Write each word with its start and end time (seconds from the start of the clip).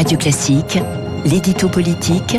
Radio 0.00 0.16
Classique, 0.16 0.78
l'édito 1.26 1.68
politique 1.68 2.38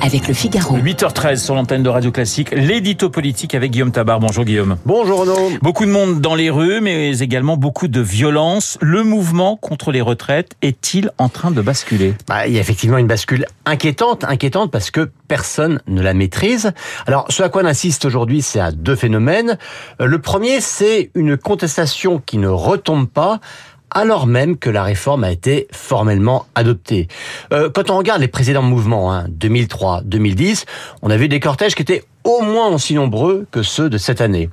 avec 0.00 0.28
le 0.28 0.32
Figaro. 0.32 0.78
8h13 0.78 1.38
sur 1.38 1.56
l'antenne 1.56 1.82
de 1.82 1.88
Radio 1.88 2.12
Classique, 2.12 2.52
l'édito 2.52 3.10
politique 3.10 3.56
avec 3.56 3.72
Guillaume 3.72 3.90
Tabar. 3.90 4.20
Bonjour 4.20 4.44
Guillaume. 4.44 4.76
Bonjour 4.86 5.22
Renaud. 5.22 5.50
Beaucoup 5.60 5.86
de 5.86 5.90
monde 5.90 6.20
dans 6.20 6.36
les 6.36 6.50
rues, 6.50 6.80
mais 6.80 7.18
également 7.18 7.56
beaucoup 7.56 7.88
de 7.88 8.00
violence. 8.00 8.78
Le 8.80 9.02
mouvement 9.02 9.56
contre 9.56 9.90
les 9.90 10.00
retraites 10.00 10.52
est-il 10.62 11.10
en 11.18 11.28
train 11.28 11.50
de 11.50 11.60
basculer? 11.60 12.14
Bah, 12.28 12.46
Il 12.46 12.54
y 12.54 12.58
a 12.58 12.60
effectivement 12.60 12.98
une 12.98 13.08
bascule 13.08 13.44
inquiétante, 13.66 14.22
inquiétante 14.22 14.70
parce 14.70 14.92
que 14.92 15.10
personne 15.26 15.80
ne 15.88 16.02
la 16.02 16.14
maîtrise. 16.14 16.70
Alors, 17.08 17.26
ce 17.28 17.42
à 17.42 17.48
quoi 17.48 17.64
on 17.64 17.66
insiste 17.66 18.04
aujourd'hui, 18.04 18.40
c'est 18.40 18.60
à 18.60 18.70
deux 18.70 18.94
phénomènes. 18.94 19.58
Euh, 20.00 20.06
le 20.06 20.20
premier, 20.20 20.60
c'est 20.60 21.10
une 21.16 21.36
contestation 21.36 22.22
qui 22.24 22.38
ne 22.38 22.46
retombe 22.46 23.08
pas 23.08 23.40
alors 23.90 24.26
même 24.26 24.56
que 24.56 24.70
la 24.70 24.82
réforme 24.82 25.24
a 25.24 25.30
été 25.30 25.66
formellement 25.72 26.46
adoptée. 26.54 27.08
Euh, 27.52 27.70
quand 27.70 27.90
on 27.90 27.98
regarde 27.98 28.20
les 28.20 28.28
précédents 28.28 28.62
mouvements, 28.62 29.12
hein, 29.12 29.26
2003, 29.28 30.02
2010, 30.04 30.66
on 31.02 31.10
a 31.10 31.16
vu 31.16 31.28
des 31.28 31.40
cortèges 31.40 31.74
qui 31.74 31.82
étaient 31.82 32.04
au 32.24 32.42
moins 32.42 32.68
aussi 32.68 32.94
nombreux 32.94 33.46
que 33.50 33.62
ceux 33.62 33.88
de 33.88 33.98
cette 33.98 34.20
année. 34.20 34.50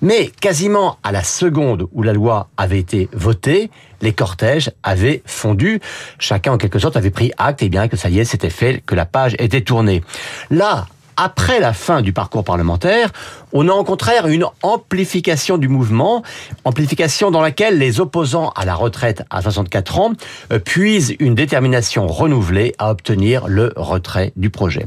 Mais 0.00 0.30
quasiment 0.40 0.98
à 1.02 1.12
la 1.12 1.22
seconde 1.22 1.88
où 1.92 2.02
la 2.02 2.12
loi 2.12 2.48
avait 2.56 2.78
été 2.78 3.08
votée, 3.12 3.70
les 4.00 4.12
cortèges 4.12 4.70
avaient 4.82 5.22
fondu. 5.26 5.80
Chacun, 6.18 6.52
en 6.52 6.58
quelque 6.58 6.78
sorte, 6.78 6.96
avait 6.96 7.10
pris 7.10 7.32
acte, 7.38 7.62
et 7.62 7.66
eh 7.66 7.68
bien 7.68 7.88
que 7.88 7.96
ça 7.96 8.08
y 8.08 8.20
est, 8.20 8.24
c'était 8.24 8.50
fait, 8.50 8.80
que 8.86 8.94
la 8.94 9.06
page 9.06 9.34
était 9.38 9.62
tournée. 9.62 10.02
Là, 10.50 10.86
après 11.16 11.58
la 11.58 11.72
fin 11.72 12.00
du 12.00 12.12
parcours 12.12 12.44
parlementaire, 12.44 13.10
on 13.52 13.68
a 13.68 13.72
au 13.72 13.84
contraire 13.84 14.26
une 14.26 14.44
amplification 14.62 15.58
du 15.58 15.68
mouvement, 15.68 16.22
amplification 16.64 17.30
dans 17.30 17.40
laquelle 17.40 17.78
les 17.78 18.00
opposants 18.00 18.50
à 18.56 18.64
la 18.64 18.74
retraite 18.74 19.22
à 19.30 19.42
64 19.42 19.98
ans 19.98 20.12
euh, 20.52 20.58
puisent 20.58 21.14
une 21.18 21.34
détermination 21.34 22.06
renouvelée 22.06 22.74
à 22.78 22.90
obtenir 22.90 23.48
le 23.48 23.72
retrait 23.76 24.32
du 24.36 24.50
projet. 24.50 24.86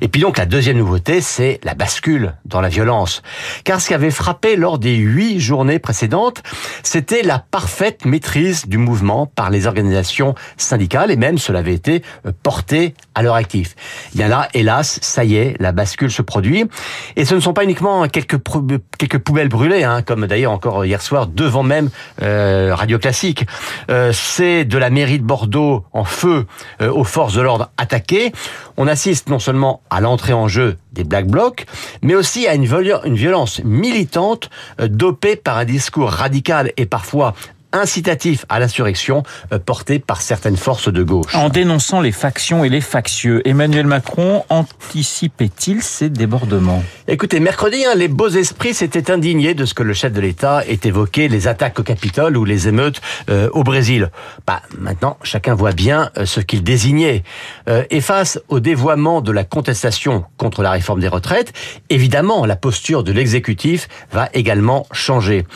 Et 0.00 0.08
puis 0.08 0.20
donc 0.20 0.38
la 0.38 0.46
deuxième 0.46 0.78
nouveauté, 0.78 1.20
c'est 1.20 1.60
la 1.64 1.74
bascule 1.74 2.34
dans 2.44 2.60
la 2.60 2.68
violence. 2.68 3.22
Car 3.64 3.80
ce 3.80 3.88
qui 3.88 3.94
avait 3.94 4.10
frappé 4.10 4.56
lors 4.56 4.78
des 4.78 4.96
huit 4.96 5.40
journées 5.40 5.78
précédentes, 5.78 6.42
c'était 6.82 7.22
la 7.22 7.38
parfaite 7.38 8.04
maîtrise 8.04 8.66
du 8.66 8.78
mouvement 8.78 9.26
par 9.26 9.50
les 9.50 9.66
organisations 9.66 10.34
syndicales 10.56 11.10
et 11.10 11.16
même 11.16 11.38
cela 11.38 11.60
avait 11.60 11.74
été 11.74 12.02
euh, 12.26 12.32
porté 12.42 12.94
à 13.14 13.22
leur 13.22 13.34
actif. 13.34 13.74
A 14.18 14.28
là, 14.28 14.48
hélas, 14.54 14.98
ça 15.02 15.24
y 15.24 15.36
est, 15.36 15.56
la 15.60 15.72
bascule 15.72 16.10
se 16.10 16.22
produit. 16.22 16.64
Et 17.16 17.24
ce 17.24 17.34
ne 17.34 17.40
sont 17.40 17.52
pas 17.52 17.64
uniquement 17.64 17.99
quelques, 18.08 18.38
quelques 18.98 19.18
poubelles 19.18 19.48
brûlées, 19.48 19.84
hein, 19.84 20.02
comme 20.02 20.26
d'ailleurs 20.26 20.52
encore 20.52 20.84
hier 20.84 21.02
soir 21.02 21.26
devant 21.26 21.62
même 21.62 21.90
euh, 22.22 22.74
Radio 22.74 22.98
Classique. 22.98 23.46
Euh, 23.90 24.12
c'est 24.12 24.64
de 24.64 24.78
la 24.78 24.90
mairie 24.90 25.18
de 25.18 25.24
Bordeaux 25.24 25.84
en 25.92 26.04
feu 26.04 26.46
euh, 26.80 26.92
aux 26.92 27.04
forces 27.04 27.34
de 27.34 27.42
l'ordre 27.42 27.70
attaquées. 27.76 28.32
On 28.76 28.86
assiste 28.86 29.28
non 29.28 29.38
seulement 29.38 29.82
à 29.90 30.00
l'entrée 30.00 30.32
en 30.32 30.48
jeu 30.48 30.76
des 30.92 31.04
Black 31.04 31.26
Blocs, 31.26 31.66
mais 32.02 32.14
aussi 32.14 32.46
à 32.46 32.54
une, 32.54 32.64
une 33.04 33.14
violence 33.14 33.60
militante 33.64 34.50
dopée 34.80 35.36
par 35.36 35.58
un 35.58 35.64
discours 35.64 36.10
radical 36.10 36.72
et 36.76 36.86
parfois 36.86 37.34
incitatif 37.72 38.44
à 38.48 38.58
l'insurrection 38.58 39.22
euh, 39.52 39.58
porté 39.58 39.98
par 39.98 40.20
certaines 40.20 40.56
forces 40.56 40.92
de 40.92 41.02
gauche. 41.02 41.34
En 41.34 41.48
dénonçant 41.48 42.00
les 42.00 42.12
factions 42.12 42.64
et 42.64 42.68
les 42.68 42.80
factieux, 42.80 43.46
Emmanuel 43.46 43.86
Macron 43.86 44.44
anticipait-il 44.48 45.82
ces 45.82 46.08
débordements? 46.08 46.82
Écoutez, 47.08 47.40
mercredi, 47.40 47.84
hein, 47.84 47.94
les 47.96 48.08
beaux 48.08 48.28
esprits 48.28 48.74
s'étaient 48.74 49.10
indignés 49.10 49.54
de 49.54 49.64
ce 49.64 49.74
que 49.74 49.82
le 49.82 49.94
chef 49.94 50.12
de 50.12 50.20
l'État 50.20 50.64
ait 50.66 50.80
évoqué, 50.84 51.28
les 51.28 51.48
attaques 51.48 51.78
au 51.78 51.82
Capitole 51.82 52.36
ou 52.36 52.44
les 52.44 52.68
émeutes 52.68 53.00
euh, 53.28 53.48
au 53.52 53.64
Brésil. 53.64 54.10
Bah, 54.46 54.62
maintenant, 54.78 55.16
chacun 55.22 55.54
voit 55.54 55.72
bien 55.72 56.10
euh, 56.16 56.26
ce 56.26 56.40
qu'il 56.40 56.62
désignait. 56.62 57.22
et 57.90 58.00
face 58.00 58.40
au 58.48 58.60
dévoiement 58.60 59.20
de 59.20 59.32
la 59.32 59.44
contestation 59.44 60.24
contre 60.36 60.62
la 60.62 60.70
réforme 60.70 61.00
des 61.00 61.08
retraites, 61.08 61.52
évidemment, 61.88 62.46
la 62.46 62.56
posture 62.56 63.04
de 63.04 63.12
l'exécutif 63.12 63.88
va 64.12 64.28
également 64.34 64.86
changer. 64.92 65.46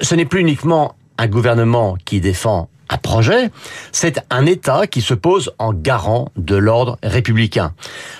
ce 0.00 0.14
n'est 0.14 0.24
plus 0.24 0.40
uniquement 0.40 0.95
un 1.18 1.26
gouvernement 1.26 1.96
qui 2.04 2.20
défend 2.20 2.68
un 2.88 2.98
projet, 2.98 3.50
c'est 3.90 4.24
un 4.30 4.46
État 4.46 4.86
qui 4.86 5.00
se 5.00 5.14
pose 5.14 5.52
en 5.58 5.72
garant 5.72 6.28
de 6.36 6.54
l'ordre 6.54 6.98
républicain. 7.02 7.72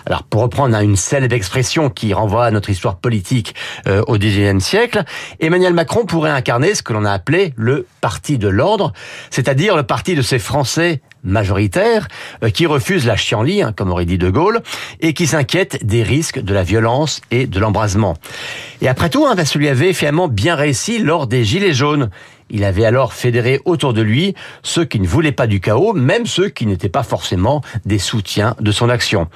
Alors, 0.06 0.24
pour 0.24 0.42
reprendre 0.42 0.76
une 0.78 0.96
célèbre 0.96 1.34
expression 1.34 1.88
qui 1.88 2.12
renvoie 2.12 2.46
à 2.46 2.50
notre 2.50 2.70
histoire 2.70 2.96
politique 2.96 3.54
euh, 3.86 4.02
au 4.08 4.18
XIXe 4.18 4.64
siècle, 4.64 5.04
Emmanuel 5.38 5.72
Macron 5.72 6.04
pourrait 6.04 6.30
incarner 6.30 6.74
ce 6.74 6.82
que 6.82 6.92
l'on 6.92 7.04
a 7.04 7.12
appelé 7.12 7.54
le 7.56 7.86
parti 8.00 8.38
de 8.38 8.48
l'ordre, 8.48 8.92
c'est-à-dire 9.30 9.76
le 9.76 9.84
parti 9.84 10.16
de 10.16 10.22
ces 10.22 10.38
Français 10.38 11.00
majoritaires 11.26 12.08
euh, 12.42 12.50
qui 12.50 12.64
refusent 12.66 13.06
la 13.06 13.16
chienlit, 13.16 13.62
hein, 13.62 13.72
comme 13.76 13.90
aurait 13.90 14.06
dit 14.06 14.18
De 14.18 14.30
Gaulle, 14.30 14.62
et 15.00 15.12
qui 15.12 15.26
s'inquiètent 15.26 15.84
des 15.84 16.02
risques 16.02 16.40
de 16.40 16.54
la 16.54 16.62
violence 16.62 17.20
et 17.30 17.46
de 17.46 17.60
l'embrasement. 17.60 18.14
Et 18.80 18.88
après 18.88 19.10
tout, 19.10 19.26
hein, 19.26 19.34
lui 19.56 19.68
avait 19.68 19.92
finalement 19.92 20.28
bien 20.28 20.54
réussi 20.54 20.98
lors 20.98 21.26
des 21.26 21.44
Gilets 21.44 21.74
jaunes. 21.74 22.10
Il 22.48 22.62
avait 22.62 22.84
alors 22.84 23.12
fédéré 23.12 23.60
autour 23.64 23.92
de 23.92 24.02
lui 24.02 24.34
ceux 24.62 24.84
qui 24.84 25.00
ne 25.00 25.06
voulaient 25.06 25.32
pas 25.32 25.48
du 25.48 25.60
chaos, 25.60 25.92
même 25.94 26.26
ceux 26.26 26.48
qui 26.48 26.66
n'étaient 26.66 26.88
pas 26.88 27.02
forcément 27.02 27.60
des 27.84 27.98
soutiens 27.98 28.54
de 28.60 28.70
son 28.70 28.88
action. 28.88 29.28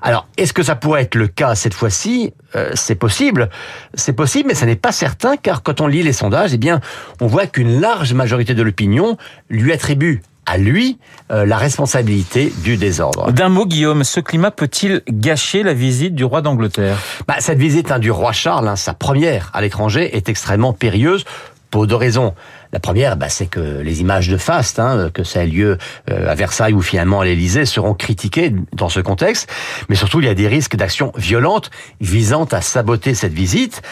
Alors, 0.00 0.28
est-ce 0.36 0.52
que 0.52 0.62
ça 0.62 0.76
pourrait 0.76 1.02
être 1.02 1.16
le 1.16 1.26
cas 1.26 1.56
cette 1.56 1.74
fois-ci? 1.74 2.32
Euh, 2.54 2.70
C'est 2.74 2.94
possible, 2.94 3.50
c'est 3.94 4.12
possible, 4.12 4.48
mais 4.48 4.54
ça 4.54 4.66
n'est 4.66 4.76
pas 4.76 4.92
certain, 4.92 5.36
car 5.36 5.62
quand 5.64 5.80
on 5.80 5.88
lit 5.88 6.04
les 6.04 6.12
sondages, 6.12 6.54
eh 6.54 6.58
bien, 6.58 6.80
on 7.20 7.26
voit 7.26 7.46
qu'une 7.46 7.80
large 7.80 8.12
majorité 8.12 8.54
de 8.54 8.62
l'opinion 8.62 9.16
lui 9.48 9.72
attribue 9.72 10.22
à 10.46 10.58
lui 10.58 10.98
euh, 11.30 11.46
la 11.46 11.56
responsabilité 11.56 12.52
du 12.64 12.76
désordre. 12.76 13.32
D'un 13.32 13.48
mot, 13.48 13.66
Guillaume, 13.66 14.04
ce 14.04 14.20
climat 14.20 14.50
peut-il 14.50 15.02
gâcher 15.08 15.62
la 15.62 15.74
visite 15.74 16.14
du 16.14 16.24
roi 16.24 16.42
d'Angleterre? 16.42 16.98
Bah, 17.28 17.36
Cette 17.38 17.58
visite 17.58 17.90
hein, 17.90 17.98
du 17.98 18.10
roi 18.10 18.32
Charles, 18.32 18.68
hein, 18.68 18.76
sa 18.76 18.94
première 18.94 19.50
à 19.54 19.60
l'étranger, 19.60 20.16
est 20.16 20.28
extrêmement 20.28 20.72
périlleuse 20.72 21.24
pour 21.72 21.88
deux 21.88 21.96
raisons. 21.96 22.34
La 22.72 22.78
première, 22.80 23.16
bah, 23.16 23.28
c'est 23.28 23.46
que 23.46 23.80
les 23.80 24.00
images 24.02 24.28
de 24.28 24.36
faste, 24.36 24.78
hein, 24.78 25.10
que 25.12 25.24
ça 25.24 25.42
ait 25.42 25.46
lieu 25.48 25.78
euh, 26.10 26.30
à 26.30 26.34
Versailles 26.34 26.74
ou 26.74 26.82
finalement 26.82 27.20
à 27.20 27.24
l'Élysée, 27.24 27.64
seront 27.64 27.94
critiquées 27.94 28.54
dans 28.72 28.90
ce 28.90 29.00
contexte. 29.00 29.50
Mais 29.88 29.96
surtout, 29.96 30.20
il 30.20 30.26
y 30.26 30.28
a 30.28 30.34
des 30.34 30.48
risques 30.48 30.76
d'actions 30.76 31.12
violentes 31.16 31.70
visant 32.00 32.44
à 32.44 32.60
saboter 32.60 33.14
cette 33.14 33.32
visite. 33.32 33.82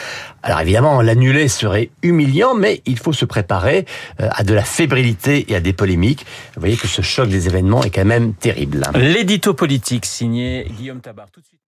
Alors 0.43 0.61
évidemment, 0.61 1.01
l'annuler 1.01 1.49
serait 1.49 1.91
humiliant, 2.03 2.55
mais 2.55 2.83
il 2.85 2.99
faut 2.99 3.15
se 3.15 3.25
préparer 3.25 3.87
euh, 4.21 4.29
à 4.31 4.45
de 4.45 4.55
la 4.55 4.63
fébrilité 4.63 5.51
et 5.51 5.57
à 5.57 5.61
des 5.61 5.73
polémiques. 5.73 6.27
Vous 6.55 6.61
voyez 6.61 6.77
que 6.77 6.87
ce 6.87 7.01
choc 7.01 7.29
des 7.29 7.47
événements 7.47 7.83
est 7.83 7.91
quand 7.91 8.05
même 8.05 8.35
terrible. 8.35 8.83
L'édito 8.95 9.55
politique 9.55 10.05
signé 10.05 10.67
Guillaume 10.77 11.01
Tabar. 11.01 11.27